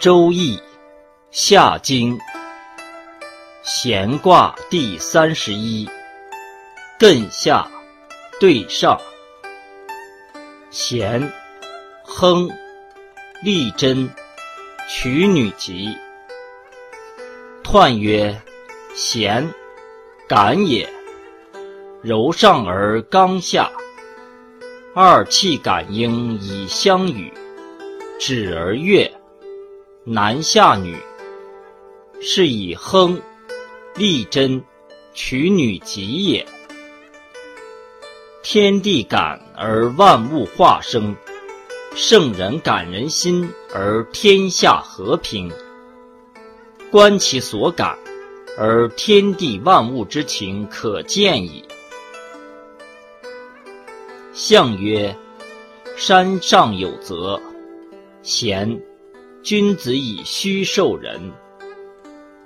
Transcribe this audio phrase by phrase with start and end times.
[0.00, 0.60] 周易
[1.30, 2.18] 下经
[3.62, 5.88] 闲卦第三十一，
[6.98, 7.66] 艮下
[8.38, 9.00] 对上。
[10.70, 11.32] 咸，
[12.02, 12.50] 亨，
[13.42, 14.10] 利贞，
[14.88, 15.96] 取女吉。
[17.62, 18.38] 彖曰：
[18.94, 19.48] 咸，
[20.28, 20.86] 感也。
[22.02, 23.70] 柔上而刚下，
[24.94, 27.32] 二气感应以相与，
[28.20, 29.10] 止而悦。
[30.06, 30.94] 男下女，
[32.20, 33.18] 是以亨、
[33.96, 34.62] 利贞、
[35.14, 36.46] 取女吉也。
[38.42, 41.16] 天地感而万物化生，
[41.94, 45.50] 圣人感人心而天下和平。
[46.90, 47.96] 观其所感，
[48.58, 51.64] 而天地万物之情可见矣。
[54.34, 55.16] 象曰：
[55.96, 57.40] 山上有泽，
[58.22, 58.78] 咸。
[59.44, 61.20] 君子以虚受人。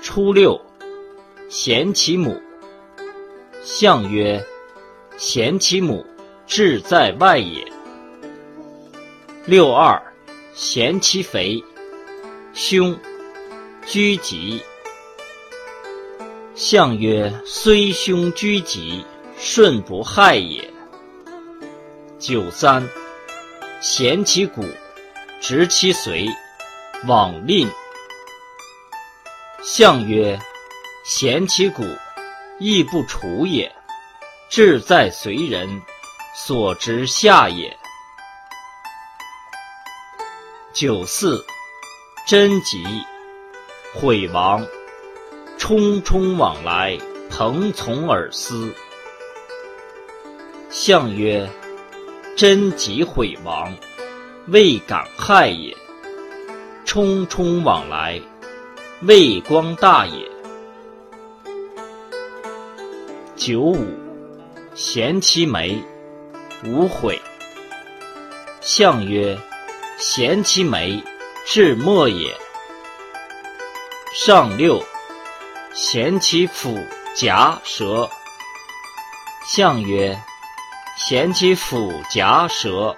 [0.00, 0.60] 初六，
[1.48, 2.40] 贤其母。
[3.64, 4.40] 象曰：
[5.16, 6.06] 贤其母，
[6.46, 7.66] 志在外也。
[9.44, 10.00] 六二，
[10.54, 11.64] 贤其肥。
[12.52, 12.96] 凶，
[13.84, 14.62] 居吉。
[16.54, 19.04] 象曰：虽凶居吉，
[19.36, 20.70] 顺不害也。
[22.20, 22.88] 九三，
[23.80, 24.64] 贤其骨，
[25.40, 26.32] 直其髓。
[27.06, 27.68] 往吝。
[29.62, 30.38] 象曰：
[31.04, 31.84] 贤其骨，
[32.58, 33.74] 亦不处也。
[34.48, 35.82] 志在随人，
[36.34, 37.76] 所执下也。
[40.72, 41.44] 九四，
[42.26, 42.84] 贞吉，
[43.94, 44.66] 毁亡。
[45.58, 46.98] 冲冲往来，
[47.30, 48.74] 朋从而思。
[50.68, 51.48] 象曰：
[52.36, 53.74] 贞吉悔亡，
[54.46, 55.74] 未敢害也。
[56.94, 58.22] 匆匆往来，
[59.02, 60.30] 未光大也。
[63.34, 63.84] 九五，
[64.76, 65.82] 咸其眉，
[66.64, 67.20] 无悔。
[68.60, 69.36] 象曰：
[69.98, 71.02] 咸其眉，
[71.44, 72.32] 至末也。
[74.12, 74.80] 上六，
[75.72, 76.78] 咸其腹
[77.16, 78.08] 颊舌。
[79.48, 80.16] 象曰：
[80.96, 82.96] 咸其腹颊舌，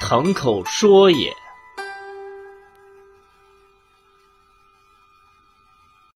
[0.00, 1.32] 腾口说也。